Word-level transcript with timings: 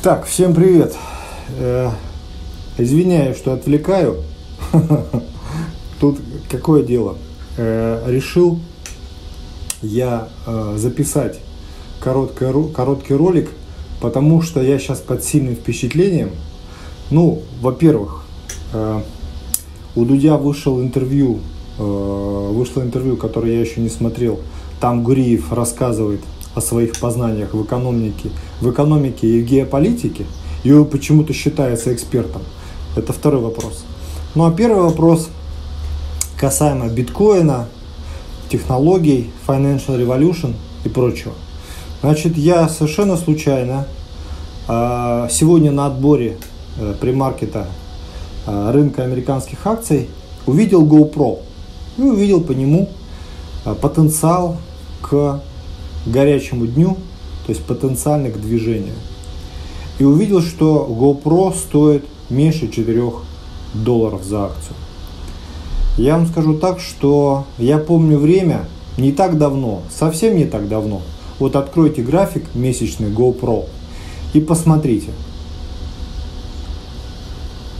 Так, 0.00 0.26
всем 0.26 0.54
привет. 0.54 0.94
Э, 1.58 1.90
извиняюсь, 2.78 3.36
что 3.36 3.52
отвлекаю. 3.52 4.22
Тут 6.00 6.20
какое 6.48 6.84
дело? 6.84 7.16
Э, 7.56 8.04
решил 8.06 8.60
я 9.82 10.28
э, 10.46 10.74
записать 10.76 11.40
короткий, 11.98 13.14
ролик, 13.14 13.50
потому 14.00 14.40
что 14.40 14.62
я 14.62 14.78
сейчас 14.78 15.00
под 15.00 15.24
сильным 15.24 15.56
впечатлением. 15.56 16.30
Ну, 17.10 17.42
во-первых, 17.60 18.22
у 18.72 20.04
Дудя 20.04 20.36
вышел 20.36 20.80
интервью, 20.80 21.40
вышло 21.76 22.82
интервью, 22.82 23.16
которое 23.16 23.54
я 23.54 23.60
еще 23.60 23.80
не 23.80 23.88
смотрел. 23.88 24.38
Там 24.80 25.02
Гуриев 25.02 25.52
рассказывает 25.52 26.20
о 26.54 26.60
своих 26.60 26.98
познаниях 26.98 27.54
в 27.54 27.62
экономике, 27.62 28.30
в 28.60 28.70
экономике 28.70 29.26
и 29.26 29.42
в 29.42 29.46
геополитике, 29.46 30.26
и 30.64 30.72
он 30.72 30.86
почему-то 30.86 31.32
считается 31.32 31.92
экспертом. 31.92 32.42
Это 32.96 33.12
второй 33.12 33.40
вопрос. 33.40 33.84
Ну 34.34 34.46
а 34.46 34.52
первый 34.52 34.82
вопрос 34.82 35.28
касаемо 36.38 36.88
биткоина, 36.88 37.68
технологий, 38.50 39.30
financial 39.46 39.98
revolution 39.98 40.54
и 40.84 40.88
прочего. 40.88 41.34
Значит, 42.00 42.36
я 42.36 42.68
совершенно 42.68 43.16
случайно 43.16 43.86
а, 44.68 45.28
сегодня 45.30 45.72
на 45.72 45.86
отборе 45.86 46.36
э, 46.78 46.94
премаркета 47.00 47.66
а, 48.46 48.70
рынка 48.70 49.02
американских 49.02 49.66
акций 49.66 50.08
увидел 50.46 50.86
GoPro 50.86 51.40
и 51.96 52.02
увидел 52.02 52.40
по 52.40 52.52
нему 52.52 52.88
а, 53.64 53.74
потенциал 53.74 54.58
к 55.02 55.42
горячему 56.06 56.66
дню, 56.66 56.96
то 57.46 57.52
есть 57.52 57.64
потенциально 57.64 58.30
к 58.30 58.40
движению. 58.40 58.94
И 59.98 60.04
увидел, 60.04 60.42
что 60.42 60.86
GoPro 60.88 61.54
стоит 61.54 62.04
меньше 62.30 62.68
4 62.70 63.12
долларов 63.74 64.22
за 64.22 64.44
акцию. 64.44 64.76
Я 65.96 66.16
вам 66.16 66.26
скажу 66.26 66.54
так, 66.54 66.78
что 66.78 67.44
я 67.58 67.78
помню 67.78 68.18
время 68.18 68.66
не 68.96 69.12
так 69.12 69.38
давно, 69.38 69.82
совсем 69.90 70.36
не 70.36 70.44
так 70.44 70.68
давно. 70.68 71.02
Вот 71.38 71.56
откройте 71.56 72.02
график 72.02 72.44
месячный 72.54 73.10
GoPro 73.10 73.66
и 74.32 74.40
посмотрите. 74.40 75.10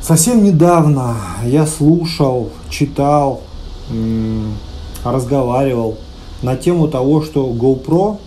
Совсем 0.00 0.42
недавно 0.42 1.16
я 1.44 1.64
слушал, 1.66 2.50
читал, 2.68 3.40
разговаривал 5.04 5.96
на 6.42 6.56
тему 6.56 6.88
того, 6.88 7.22
что 7.22 7.48
GoPro, 7.50 8.18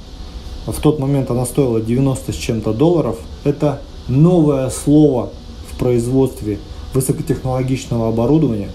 в 0.66 0.80
тот 0.82 1.00
момент 1.00 1.30
она 1.30 1.46
стоила 1.46 1.82
90 1.82 2.32
с 2.32 2.36
чем-то 2.36 2.74
долларов, 2.74 3.18
это 3.44 3.82
новое 4.08 4.70
слово 4.70 5.30
в 5.72 5.78
производстве 5.78 6.60
высокотехнологичного 6.94 8.10
оборудования. 8.10 8.70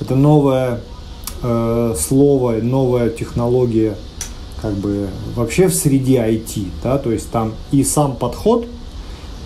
Это 0.00 0.14
новое 0.14 0.80
э, 1.42 1.94
слово, 1.98 2.52
новая 2.62 3.10
технология 3.10 3.96
как 4.60 4.74
бы 4.74 5.08
вообще 5.34 5.68
в 5.68 5.74
среде 5.74 6.18
IT, 6.18 6.66
да, 6.82 6.98
то 6.98 7.12
есть 7.12 7.30
там 7.30 7.52
и 7.70 7.84
сам 7.84 8.16
подход 8.16 8.66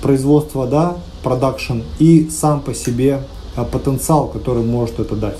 производства, 0.01 0.67
да, 0.67 0.97
продакшн, 1.23 1.81
и 1.99 2.29
сам 2.31 2.61
по 2.61 2.75
себе 2.75 3.23
э, 3.57 3.65
потенциал, 3.65 4.29
который 4.29 4.65
может 4.65 4.99
это 4.99 5.15
дать. 5.15 5.37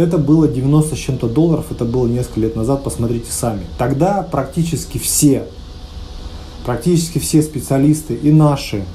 Это 0.00 0.16
было 0.16 0.48
90 0.48 0.96
с 0.96 0.98
чем-то 0.98 1.28
долларов, 1.28 1.66
это 1.70 1.84
было 1.84 2.06
несколько 2.06 2.40
лет 2.40 2.56
назад, 2.56 2.82
посмотрите 2.82 3.30
сами. 3.30 3.66
Тогда 3.76 4.22
практически 4.22 4.96
все, 4.96 5.44
практически 6.64 7.18
все 7.18 7.42
специалисты, 7.42 8.14
и 8.14 8.32
наши, 8.32 8.86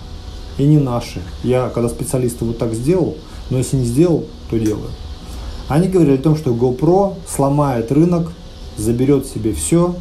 и 0.58 0.64
не 0.64 0.80
наши, 0.80 1.22
я 1.44 1.70
когда 1.70 1.90
специалисты 1.90 2.44
вот 2.44 2.58
так 2.58 2.74
сделал, 2.74 3.18
но 3.52 3.60
если 3.60 3.78
не 3.78 3.86
сделал, 3.86 4.26
то 4.50 4.58
делаю. 4.58 4.90
Они 5.68 5.90
говорили 5.90 6.16
о 6.16 6.22
том, 6.22 6.36
что 6.36 6.56
GoPro 6.56 7.14
сломает 7.28 7.92
рынок, 7.92 8.32
заберет 8.76 9.28
себе 9.28 9.54
все, 9.54 9.94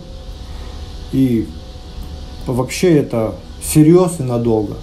и 1.13 1.47
вообще 2.47 2.97
это 2.97 3.35
всерьез 3.61 4.21
и 4.21 4.23
надолго. 4.23 4.77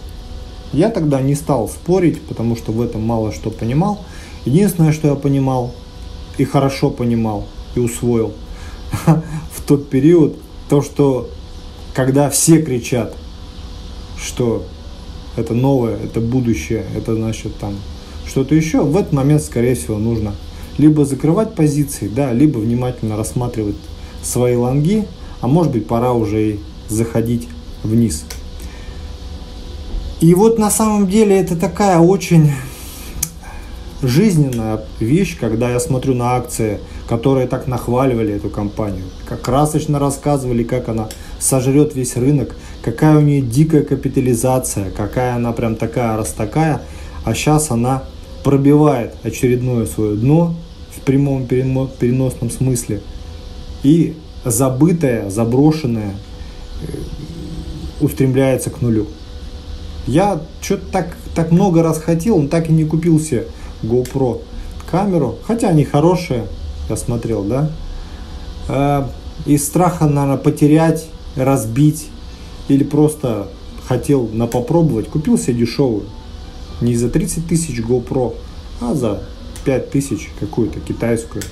Я 0.71 0.91
тогда 0.91 1.19
не 1.19 1.33
стал 1.33 1.67
спорить, 1.67 2.21
потому 2.21 2.55
что 2.55 2.71
в 2.71 2.79
этом 2.79 3.01
мало 3.01 3.31
что 3.31 3.49
понимал. 3.49 4.01
Единственное, 4.45 4.91
что 4.91 5.07
я 5.07 5.15
понимал, 5.15 5.71
и 6.37 6.45
хорошо 6.45 6.89
понимал 6.89 7.45
и 7.75 7.79
усвоил 7.79 8.33
в 9.05 9.61
тот 9.65 9.89
период, 9.89 10.37
то, 10.69 10.81
что 10.81 11.29
когда 11.93 12.29
все 12.29 12.61
кричат, 12.61 13.15
что 14.17 14.63
это 15.35 15.53
новое, 15.53 15.97
это 15.97 16.19
будущее, 16.19 16.85
это 16.95 17.15
значит 17.15 17.55
там 17.57 17.75
что-то 18.27 18.55
еще, 18.55 18.81
в 18.81 18.95
этот 18.95 19.13
момент, 19.13 19.41
скорее 19.41 19.75
всего, 19.75 19.97
нужно 19.97 20.33
либо 20.77 21.05
закрывать 21.05 21.55
позиции, 21.55 22.07
да, 22.07 22.31
либо 22.31 22.59
внимательно 22.59 23.17
рассматривать 23.17 23.75
свои 24.23 24.55
лонги, 24.55 25.07
а 25.41 25.47
может 25.47 25.71
быть 25.71 25.87
пора 25.87 26.13
уже 26.13 26.51
и 26.51 26.59
заходить 26.87 27.47
вниз. 27.83 28.23
И 30.21 30.33
вот 30.35 30.59
на 30.59 30.69
самом 30.69 31.07
деле 31.07 31.37
это 31.37 31.55
такая 31.55 31.99
очень 31.99 32.51
жизненная 34.01 34.81
вещь, 34.99 35.37
когда 35.39 35.69
я 35.69 35.79
смотрю 35.79 36.15
на 36.15 36.35
акции, 36.35 36.79
которые 37.07 37.47
так 37.47 37.67
нахваливали 37.67 38.33
эту 38.33 38.49
компанию, 38.49 39.03
как 39.27 39.41
красочно 39.41 39.99
рассказывали, 39.99 40.63
как 40.63 40.89
она 40.89 41.09
сожрет 41.39 41.95
весь 41.95 42.15
рынок, 42.15 42.55
какая 42.83 43.17
у 43.17 43.21
нее 43.21 43.41
дикая 43.41 43.83
капитализация, 43.83 44.91
какая 44.91 45.35
она 45.35 45.51
прям 45.51 45.75
такая 45.75 46.17
раз 46.17 46.31
такая, 46.31 46.81
а 47.25 47.33
сейчас 47.33 47.71
она 47.71 48.03
пробивает 48.43 49.13
очередное 49.23 49.85
свое 49.85 50.15
дно 50.15 50.55
в 50.95 51.01
прямом 51.01 51.45
переносном 51.45 52.49
смысле. 52.49 53.01
И 53.83 54.15
забытая, 54.43 55.29
заброшенная 55.29 56.15
э, 56.81 58.03
устремляется 58.03 58.69
к 58.69 58.81
нулю. 58.81 59.07
Я 60.07 60.41
что-то 60.61 60.85
так, 60.91 61.17
так 61.35 61.51
много 61.51 61.83
раз 61.83 61.99
хотел, 61.99 62.39
но 62.39 62.47
так 62.47 62.69
и 62.69 62.73
не 62.73 62.85
купил 62.85 63.19
себе 63.19 63.45
GoPro 63.83 64.41
камеру, 64.89 65.37
хотя 65.45 65.69
они 65.69 65.85
хорошие, 65.85 66.47
я 66.89 66.97
смотрел, 66.97 67.43
да. 67.43 67.71
Э, 68.67 69.05
из 69.45 69.65
страха, 69.65 70.05
наверное, 70.05 70.37
потерять, 70.37 71.07
разбить 71.35 72.09
или 72.67 72.83
просто 72.83 73.47
хотел 73.87 74.27
на 74.31 74.47
попробовать, 74.47 75.07
купил 75.07 75.37
себе 75.37 75.53
дешевую. 75.55 76.03
Не 76.81 76.95
за 76.95 77.09
30 77.09 77.47
тысяч 77.47 77.79
GoPro, 77.79 78.35
а 78.81 78.93
за 78.93 79.21
5 79.65 79.91
тысяч 79.91 80.29
какую-то 80.39 80.79
китайскую, 80.79 81.43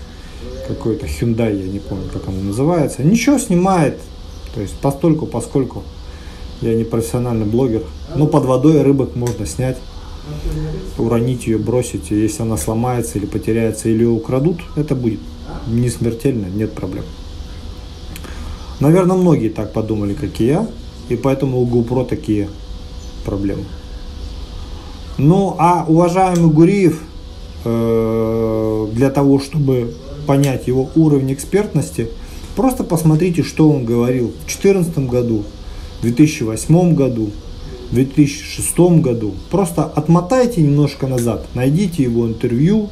какой-то 0.67 1.05
Hyundai, 1.05 1.55
я 1.55 1.67
не 1.67 1.79
помню, 1.79 2.09
как 2.11 2.27
она 2.27 2.41
называется. 2.41 3.03
Ничего 3.03 3.37
снимает, 3.39 3.99
то 4.53 4.61
есть 4.61 4.73
постольку, 4.75 5.25
поскольку 5.25 5.83
я 6.61 6.75
не 6.75 6.83
профессиональный 6.83 7.45
блогер. 7.45 7.83
Но 8.15 8.27
под 8.27 8.45
водой 8.45 8.81
рыбок 8.81 9.15
можно 9.15 9.45
снять 9.45 9.77
уронить 10.97 11.47
ее, 11.47 11.57
бросить, 11.57 12.11
если 12.11 12.43
она 12.43 12.57
сломается 12.57 13.17
или 13.17 13.25
потеряется, 13.25 13.89
или 13.89 14.03
ее 14.03 14.09
украдут, 14.09 14.57
это 14.75 14.95
будет 14.95 15.19
не 15.67 15.89
смертельно, 15.89 16.45
нет 16.45 16.73
проблем. 16.73 17.05
Наверное, 18.79 19.17
многие 19.17 19.49
так 19.49 19.73
подумали, 19.73 20.13
как 20.13 20.39
и 20.39 20.45
я, 20.45 20.67
и 21.09 21.15
поэтому 21.15 21.59
у 21.59 21.67
GoPro 21.67 22.07
такие 22.07 22.49
проблемы. 23.25 23.65
Ну, 25.17 25.55
а 25.59 25.83
уважаемый 25.87 26.49
Гуриев, 26.49 27.01
э, 27.65 28.87
для 28.93 29.09
того, 29.09 29.39
чтобы 29.39 29.93
понять 30.25 30.67
его 30.67 30.89
уровень 30.95 31.33
экспертности, 31.33 32.07
просто 32.55 32.83
посмотрите, 32.83 33.43
что 33.43 33.69
он 33.69 33.83
говорил 33.83 34.27
в 34.27 34.45
2014 34.45 35.09
году, 35.09 35.43
в 35.99 36.01
2008 36.03 36.95
году, 36.95 37.31
в 37.89 37.93
2006 37.95 38.79
году. 39.01 39.33
Просто 39.49 39.83
отмотайте 39.83 40.61
немножко 40.61 41.07
назад, 41.07 41.47
найдите 41.55 42.03
его 42.03 42.27
интервью, 42.27 42.89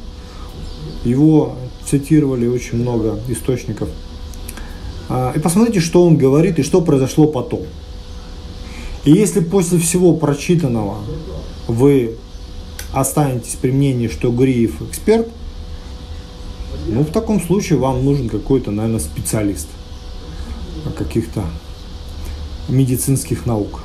его 1.04 1.54
цитировали 1.84 2.46
очень 2.46 2.78
много 2.78 3.18
источников. 3.28 3.88
А, 5.08 5.32
и 5.34 5.38
посмотрите, 5.38 5.80
что 5.80 6.04
он 6.04 6.16
говорит 6.16 6.58
и 6.58 6.62
что 6.62 6.80
произошло 6.80 7.26
потом. 7.26 7.62
И 9.04 9.12
если 9.12 9.40
после 9.40 9.78
всего 9.78 10.14
прочитанного 10.14 10.98
вы 11.66 12.16
останетесь 12.92 13.56
при 13.60 13.70
мнении, 13.70 14.08
что 14.08 14.32
Гуриев 14.32 14.82
эксперт, 14.82 15.28
ну, 16.88 17.02
в 17.02 17.10
таком 17.10 17.40
случае 17.40 17.78
вам 17.78 18.04
нужен 18.04 18.28
какой-то, 18.28 18.70
наверное, 18.70 19.00
специалист 19.00 19.68
каких-то 20.96 21.44
медицинских 22.68 23.46
наук 23.46 23.80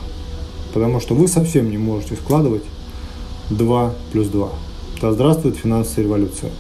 потому 0.73 0.99
что 0.99 1.13
вы 1.13 1.27
совсем 1.27 1.69
не 1.69 1.77
можете 1.77 2.15
складывать 2.15 2.63
2 3.49 3.93
плюс 4.11 4.27
2. 4.27 4.49
Да 5.01 5.11
здравствует 5.11 5.57
финансовая 5.57 6.05
революция. 6.05 6.51